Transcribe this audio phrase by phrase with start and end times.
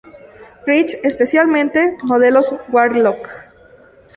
[0.65, 3.29] Rich especialmente modelos Warlock.